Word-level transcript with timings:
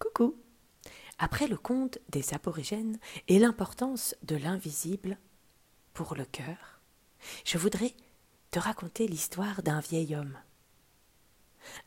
Coucou 0.00 0.34
Après 1.18 1.46
le 1.46 1.58
conte 1.58 1.98
des 2.08 2.32
aborigènes 2.32 2.98
et 3.28 3.38
l'importance 3.38 4.16
de 4.22 4.34
l'invisible 4.34 5.18
pour 5.92 6.14
le 6.14 6.24
cœur, 6.24 6.80
je 7.44 7.58
voudrais 7.58 7.92
te 8.50 8.58
raconter 8.58 9.06
l'histoire 9.06 9.62
d'un 9.62 9.80
vieil 9.80 10.16
homme. 10.16 10.38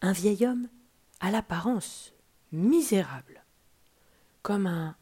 Un 0.01 0.11
vieil 0.11 0.45
homme 0.45 0.69
à 1.21 1.31
l'apparence 1.31 2.13
misérable, 2.51 3.43
comme 4.43 4.67
un 4.67 4.95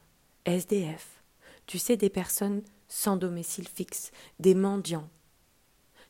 SDF, 0.45 1.21
tu 1.65 1.79
sais, 1.79 1.97
des 1.97 2.09
personnes 2.09 2.63
sans 2.87 3.17
domicile 3.17 3.67
fixe, 3.67 4.11
des 4.39 4.55
mendiants, 4.55 5.09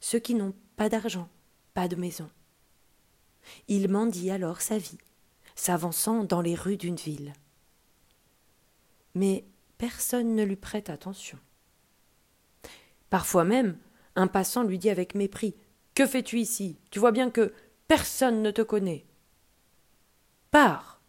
ceux 0.01 0.19
qui 0.19 0.35
n'ont 0.35 0.53
pas 0.75 0.87
d'argent, 0.87 1.29
pas 1.73 1.87
de 1.87 1.95
maison. 1.95 2.29
Il 3.67 3.89
mendie 3.89 4.29
alors 4.29 4.61
sa 4.61 4.77
vie 4.77 4.99
s'avançant 5.61 6.23
dans 6.23 6.41
les 6.41 6.55
rues 6.55 6.75
d'une 6.75 6.95
ville. 6.95 7.33
Mais 9.13 9.45
personne 9.77 10.35
ne 10.35 10.43
lui 10.43 10.55
prête 10.55 10.89
attention. 10.89 11.37
Parfois 13.11 13.43
même, 13.43 13.77
un 14.15 14.25
passant 14.25 14.63
lui 14.63 14.79
dit 14.79 14.89
avec 14.89 15.13
mépris 15.13 15.55
Que 15.93 16.07
fais-tu 16.07 16.39
ici? 16.39 16.79
Tu 16.89 16.97
vois 16.97 17.11
bien 17.11 17.29
que 17.29 17.53
personne 17.87 18.41
ne 18.41 18.49
te 18.49 18.63
connaît. 18.63 19.05
Pars, 20.49 20.99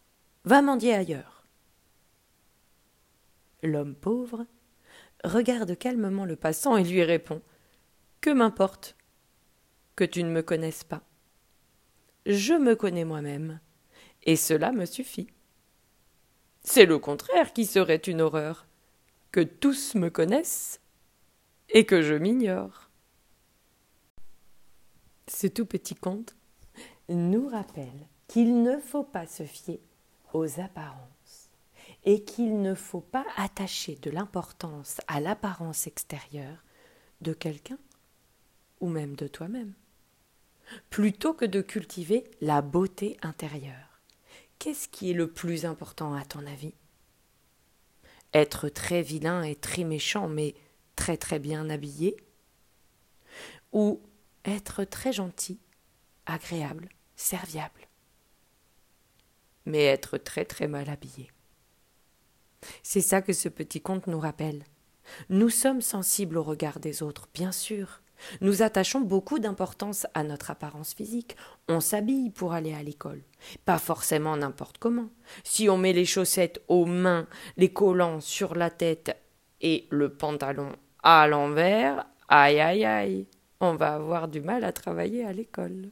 va 0.43 0.61
mendier 0.61 0.93
ailleurs. 0.93 1.47
L'homme 3.63 3.95
pauvre 3.95 4.45
regarde 5.23 5.75
calmement 5.75 6.25
le 6.25 6.35
passant 6.35 6.77
et 6.77 6.83
lui 6.83 7.01
répond 7.01 7.41
Que 8.21 8.29
m'importe 8.29 8.95
que 9.95 10.03
tu 10.03 10.23
ne 10.23 10.29
me 10.29 10.43
connaisses 10.43 10.83
pas? 10.83 11.01
Je 12.27 12.53
me 12.53 12.75
connais 12.75 13.03
moi-même 13.03 13.59
et 14.23 14.35
cela 14.35 14.71
me 14.71 14.85
suffit. 14.85 15.27
C'est 16.63 16.85
le 16.85 16.97
contraire 16.97 17.53
qui 17.53 17.65
serait 17.65 17.97
une 17.97 18.21
horreur, 18.21 18.65
que 19.31 19.41
tous 19.41 19.95
me 19.95 20.09
connaissent 20.09 20.79
et 21.69 21.85
que 21.85 22.01
je 22.01 22.13
m'ignore. 22.13 22.89
Ce 25.27 25.47
tout 25.47 25.65
petit 25.65 25.95
conte 25.95 26.35
nous 27.09 27.47
rappelle 27.47 28.07
qu'il 28.27 28.63
ne 28.63 28.77
faut 28.77 29.03
pas 29.03 29.27
se 29.27 29.43
fier 29.43 29.81
aux 30.33 30.59
apparences 30.59 31.49
et 32.05 32.23
qu'il 32.23 32.61
ne 32.61 32.75
faut 32.75 33.01
pas 33.01 33.25
attacher 33.37 33.95
de 33.95 34.09
l'importance 34.09 35.01
à 35.07 35.19
l'apparence 35.19 35.87
extérieure 35.87 36.63
de 37.21 37.33
quelqu'un 37.33 37.77
ou 38.81 38.89
même 38.89 39.15
de 39.15 39.27
toi-même, 39.27 39.73
plutôt 40.89 41.33
que 41.33 41.45
de 41.45 41.61
cultiver 41.61 42.25
la 42.41 42.61
beauté 42.61 43.17
intérieure. 43.21 43.92
Qu'est-ce 44.63 44.87
qui 44.87 45.11
est 45.11 45.13
le 45.13 45.29
plus 45.29 45.65
important 45.65 46.13
à 46.13 46.23
ton 46.23 46.47
avis? 46.47 46.73
Être 48.33 48.69
très 48.69 49.01
vilain 49.01 49.43
et 49.43 49.57
très 49.57 49.83
méchant, 49.83 50.29
mais 50.29 50.55
très 50.95 51.17
très 51.17 51.37
bien 51.37 51.69
habillé? 51.69 52.15
Ou 53.73 54.01
être 54.45 54.85
très 54.85 55.11
gentil, 55.11 55.59
agréable, 56.25 56.87
serviable, 57.17 57.89
mais 59.65 59.83
être 59.83 60.17
très 60.17 60.45
très 60.45 60.69
mal 60.69 60.89
habillé? 60.89 61.29
C'est 62.83 63.01
ça 63.01 63.21
que 63.21 63.33
ce 63.33 63.49
petit 63.49 63.81
conte 63.81 64.07
nous 64.07 64.21
rappelle. 64.21 64.63
Nous 65.27 65.49
sommes 65.49 65.81
sensibles 65.81 66.37
au 66.37 66.43
regard 66.43 66.79
des 66.79 67.03
autres, 67.03 67.27
bien 67.33 67.51
sûr, 67.51 68.01
nous 68.41 68.61
attachons 68.61 69.01
beaucoup 69.01 69.39
d'importance 69.39 70.07
à 70.13 70.23
notre 70.23 70.51
apparence 70.51 70.93
physique. 70.93 71.35
On 71.67 71.79
s'habille 71.79 72.29
pour 72.29 72.53
aller 72.53 72.73
à 72.73 72.83
l'école. 72.83 73.23
Pas 73.65 73.77
forcément 73.77 74.37
n'importe 74.37 74.77
comment. 74.77 75.09
Si 75.43 75.69
on 75.69 75.77
met 75.77 75.93
les 75.93 76.05
chaussettes 76.05 76.61
aux 76.67 76.85
mains, 76.85 77.27
les 77.57 77.71
collants 77.71 78.21
sur 78.21 78.55
la 78.55 78.69
tête 78.69 79.17
et 79.61 79.87
le 79.89 80.13
pantalon 80.13 80.75
à 81.03 81.27
l'envers, 81.27 82.05
aïe 82.29 82.59
aïe 82.59 82.85
aïe, 82.85 83.27
on 83.59 83.75
va 83.75 83.93
avoir 83.93 84.27
du 84.27 84.41
mal 84.41 84.63
à 84.63 84.71
travailler 84.71 85.25
à 85.25 85.33
l'école. 85.33 85.91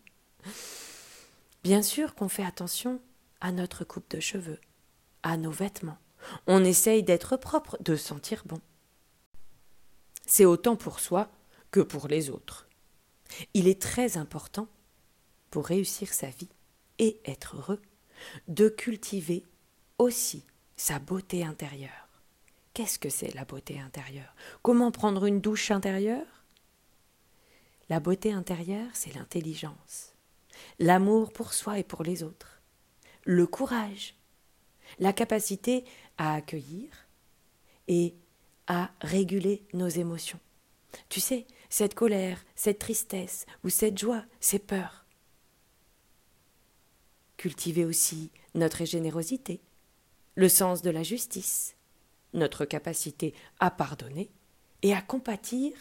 Bien 1.64 1.82
sûr 1.82 2.16
qu'on 2.16 2.30
fait 2.30 2.46
attention 2.46 3.00
à 3.40 3.52
notre 3.52 3.84
coupe 3.84 4.10
de 4.12 4.20
cheveux, 4.20 4.60
à 5.24 5.38
nos 5.38 5.52
vêtements. 5.52 5.98
On 6.48 6.64
essaye 6.64 7.04
d'être 7.04 7.38
propre, 7.38 7.78
de 7.82 7.96
sentir 7.96 8.44
bon. 8.46 8.60
C'est 10.26 10.46
autant 10.46 10.76
pour 10.76 11.00
soi 11.00 11.30
que 11.72 11.80
pour 11.80 12.08
les 12.08 12.30
autres. 12.30 12.68
Il 13.54 13.68
est 13.68 13.82
très 13.82 14.18
important, 14.18 14.68
pour 15.50 15.66
réussir 15.66 16.14
sa 16.14 16.28
vie 16.28 16.50
et 17.00 17.20
être 17.26 17.58
heureux, 17.58 17.82
de 18.48 18.70
cultiver 18.70 19.44
aussi 19.98 20.46
sa 20.76 21.00
beauté 21.00 21.44
intérieure. 21.44 22.10
Qu'est-ce 22.74 23.00
que 23.00 23.10
c'est 23.10 23.34
la 23.34 23.46
beauté 23.46 23.80
intérieure? 23.80 24.34
Comment 24.62 24.92
prendre 24.92 25.26
une 25.26 25.42
douche 25.42 25.72
intérieure? 25.72 26.46
La 27.90 28.00
beauté 28.00 28.32
intérieure, 28.32 28.90
c'est 28.94 29.14
l'intelligence, 29.14 30.14
l'amour 30.80 31.34
pour 31.34 31.54
soi 31.54 31.80
et 31.80 31.84
pour 31.84 32.04
les 32.04 32.24
autres, 32.24 32.62
le 33.24 33.46
courage, 33.46 34.16
la 35.00 35.12
capacité 35.14 35.84
à 36.18 36.36
accueillir 36.36 36.90
et 37.88 38.16
à 38.68 38.92
réguler 39.02 39.66
nos 39.74 39.90
émotions. 39.90 40.40
Tu 41.10 41.20
sais, 41.20 41.46
cette 41.72 41.96
colère, 41.96 42.44
cette 42.54 42.80
tristesse 42.80 43.46
ou 43.64 43.70
cette 43.70 43.98
joie, 43.98 44.26
ces 44.42 44.60
peurs. 44.60 45.06
Cultiver 47.38 47.86
aussi 47.86 48.30
notre 48.54 48.84
générosité, 48.84 49.62
le 50.36 50.50
sens 50.50 50.82
de 50.82 50.90
la 50.90 51.02
justice, 51.02 51.78
notre 52.34 52.66
capacité 52.66 53.34
à 53.60 53.72
pardonner 53.72 54.30
et 54.82 54.94
à 54.94 55.02
compatir 55.02 55.72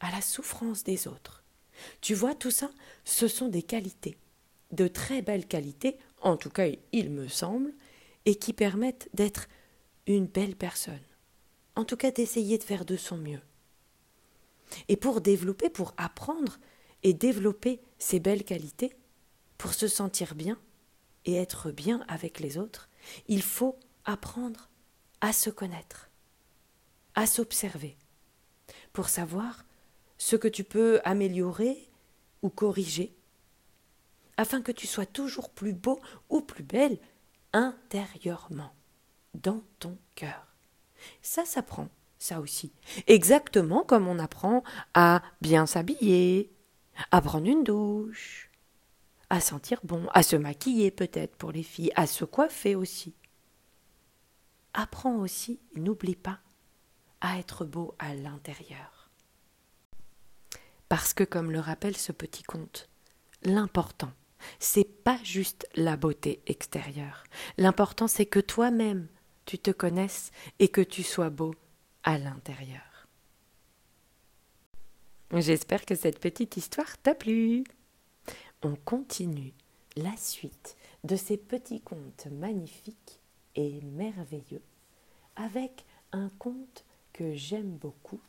à 0.00 0.10
la 0.10 0.20
souffrance 0.20 0.82
des 0.82 1.06
autres. 1.06 1.44
Tu 2.00 2.14
vois, 2.14 2.34
tout 2.34 2.50
ça, 2.50 2.68
ce 3.04 3.28
sont 3.28 3.48
des 3.48 3.62
qualités, 3.62 4.18
de 4.72 4.88
très 4.88 5.22
belles 5.22 5.46
qualités, 5.46 5.96
en 6.22 6.36
tout 6.36 6.50
cas 6.50 6.66
il 6.92 7.08
me 7.08 7.28
semble, 7.28 7.72
et 8.24 8.34
qui 8.34 8.52
permettent 8.52 9.08
d'être 9.14 9.46
une 10.08 10.26
belle 10.26 10.56
personne, 10.56 10.98
en 11.76 11.84
tout 11.84 11.96
cas 11.96 12.10
d'essayer 12.10 12.58
de 12.58 12.64
faire 12.64 12.84
de 12.84 12.96
son 12.96 13.16
mieux. 13.16 13.40
Et 14.88 14.96
pour 14.96 15.20
développer, 15.20 15.70
pour 15.70 15.94
apprendre 15.96 16.58
et 17.02 17.12
développer 17.12 17.80
ces 17.98 18.20
belles 18.20 18.44
qualités, 18.44 18.94
pour 19.58 19.74
se 19.74 19.88
sentir 19.88 20.34
bien 20.34 20.58
et 21.24 21.34
être 21.36 21.70
bien 21.70 22.04
avec 22.08 22.40
les 22.40 22.58
autres, 22.58 22.88
il 23.28 23.42
faut 23.42 23.78
apprendre 24.04 24.70
à 25.20 25.32
se 25.32 25.50
connaître, 25.50 26.10
à 27.14 27.26
s'observer, 27.26 27.96
pour 28.92 29.08
savoir 29.08 29.64
ce 30.18 30.36
que 30.36 30.48
tu 30.48 30.64
peux 30.64 31.00
améliorer 31.04 31.90
ou 32.42 32.48
corriger, 32.48 33.14
afin 34.36 34.62
que 34.62 34.72
tu 34.72 34.86
sois 34.86 35.06
toujours 35.06 35.50
plus 35.50 35.74
beau 35.74 36.00
ou 36.30 36.40
plus 36.40 36.62
belle 36.64 36.98
intérieurement, 37.52 38.72
dans 39.34 39.62
ton 39.78 39.98
cœur. 40.14 40.46
Ça 41.22 41.44
s'apprend 41.44 41.88
ça 42.20 42.40
aussi. 42.40 42.72
Exactement 43.08 43.82
comme 43.82 44.06
on 44.06 44.20
apprend 44.20 44.62
à 44.94 45.22
bien 45.40 45.66
s'habiller, 45.66 46.52
à 47.10 47.20
prendre 47.20 47.48
une 47.48 47.64
douche, 47.64 48.50
à 49.30 49.40
sentir 49.40 49.80
bon, 49.82 50.06
à 50.12 50.22
se 50.22 50.36
maquiller 50.36 50.90
peut-être 50.90 51.34
pour 51.36 51.50
les 51.50 51.62
filles, 51.62 51.92
à 51.96 52.06
se 52.06 52.24
coiffer 52.24 52.76
aussi. 52.76 53.14
Apprends 54.74 55.16
aussi, 55.16 55.58
n'oublie 55.74 56.14
pas, 56.14 56.38
à 57.20 57.38
être 57.38 57.64
beau 57.64 57.94
à 57.98 58.14
l'intérieur. 58.14 59.10
Parce 60.88 61.14
que, 61.14 61.24
comme 61.24 61.50
le 61.50 61.60
rappelle 61.60 61.96
ce 61.96 62.12
petit 62.12 62.42
conte, 62.42 62.88
l'important, 63.42 64.12
c'est 64.58 64.84
pas 64.84 65.18
juste 65.22 65.68
la 65.74 65.96
beauté 65.96 66.42
extérieure. 66.46 67.24
L'important, 67.58 68.08
c'est 68.08 68.26
que 68.26 68.40
toi-même, 68.40 69.08
tu 69.44 69.58
te 69.58 69.70
connaisses 69.70 70.30
et 70.58 70.68
que 70.68 70.80
tu 70.80 71.02
sois 71.02 71.30
beau 71.30 71.54
à 72.02 72.18
l'intérieur. 72.18 73.08
J'espère 75.32 75.86
que 75.86 75.94
cette 75.94 76.18
petite 76.18 76.56
histoire 76.56 76.98
t'a 76.98 77.14
plu. 77.14 77.64
On 78.62 78.74
continue 78.74 79.52
la 79.96 80.16
suite 80.16 80.76
de 81.04 81.16
ces 81.16 81.36
petits 81.36 81.80
contes 81.80 82.26
magnifiques 82.30 83.20
et 83.54 83.80
merveilleux 83.82 84.62
avec 85.36 85.84
un 86.12 86.28
conte 86.38 86.84
que 87.12 87.34
j'aime 87.34 87.76
beaucoup. 87.76 88.20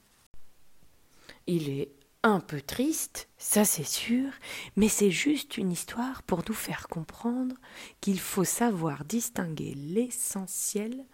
Il 1.47 1.69
est 1.69 1.91
un 2.23 2.39
peu 2.39 2.61
triste, 2.61 3.27
ça 3.37 3.65
c'est 3.65 3.83
sûr, 3.83 4.31
mais 4.75 4.87
c'est 4.87 5.11
juste 5.11 5.57
une 5.57 5.71
histoire 5.71 6.21
pour 6.23 6.43
nous 6.47 6.53
faire 6.53 6.87
comprendre 6.87 7.55
qu'il 7.99 8.19
faut 8.19 8.43
savoir 8.43 9.05
distinguer 9.05 9.73
l'essentiel 9.73 11.05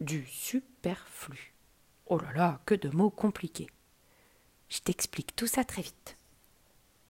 du 0.00 0.26
superflu. 0.26 1.54
Oh 2.12 2.18
là 2.18 2.32
là, 2.34 2.60
que 2.66 2.74
de 2.74 2.88
mots 2.88 3.10
compliqués. 3.10 3.70
Je 4.68 4.80
t'explique 4.80 5.36
tout 5.36 5.46
ça 5.46 5.62
très 5.62 5.82
vite. 5.82 6.16